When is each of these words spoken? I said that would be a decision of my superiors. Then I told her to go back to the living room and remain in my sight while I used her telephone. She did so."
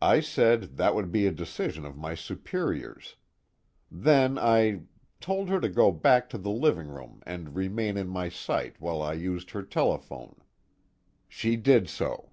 I 0.00 0.20
said 0.20 0.76
that 0.76 0.94
would 0.94 1.10
be 1.10 1.26
a 1.26 1.32
decision 1.32 1.84
of 1.84 1.96
my 1.96 2.14
superiors. 2.14 3.16
Then 3.90 4.38
I 4.38 4.82
told 5.18 5.48
her 5.48 5.60
to 5.60 5.68
go 5.68 5.90
back 5.90 6.30
to 6.30 6.38
the 6.38 6.48
living 6.52 6.86
room 6.86 7.24
and 7.26 7.56
remain 7.56 7.96
in 7.96 8.06
my 8.06 8.28
sight 8.28 8.80
while 8.80 9.02
I 9.02 9.14
used 9.14 9.50
her 9.50 9.64
telephone. 9.64 10.36
She 11.28 11.56
did 11.56 11.88
so." 11.88 12.30